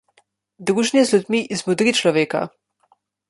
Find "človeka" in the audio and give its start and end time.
2.01-2.43